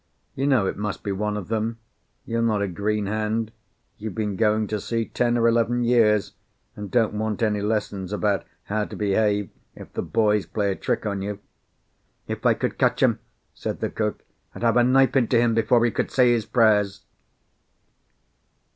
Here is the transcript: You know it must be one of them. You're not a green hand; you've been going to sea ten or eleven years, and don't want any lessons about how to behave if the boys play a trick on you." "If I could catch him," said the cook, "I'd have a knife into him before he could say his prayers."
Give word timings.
You 0.33 0.47
know 0.47 0.65
it 0.65 0.77
must 0.77 1.03
be 1.03 1.11
one 1.11 1.37
of 1.37 1.47
them. 1.47 1.77
You're 2.25 2.41
not 2.41 2.63
a 2.63 2.67
green 2.67 3.05
hand; 3.05 3.51
you've 3.99 4.15
been 4.15 4.35
going 4.35 4.65
to 4.69 4.81
sea 4.81 5.05
ten 5.05 5.37
or 5.37 5.47
eleven 5.47 5.83
years, 5.83 6.33
and 6.75 6.89
don't 6.89 7.13
want 7.19 7.43
any 7.43 7.61
lessons 7.61 8.11
about 8.11 8.43
how 8.63 8.85
to 8.85 8.95
behave 8.95 9.51
if 9.75 9.93
the 9.93 10.01
boys 10.01 10.47
play 10.47 10.71
a 10.71 10.75
trick 10.75 11.05
on 11.05 11.21
you." 11.21 11.37
"If 12.27 12.47
I 12.47 12.55
could 12.55 12.79
catch 12.79 13.03
him," 13.03 13.19
said 13.53 13.79
the 13.79 13.91
cook, 13.91 14.23
"I'd 14.55 14.63
have 14.63 14.77
a 14.77 14.83
knife 14.83 15.15
into 15.15 15.37
him 15.37 15.53
before 15.53 15.85
he 15.85 15.91
could 15.91 16.09
say 16.09 16.31
his 16.33 16.47
prayers." 16.47 17.01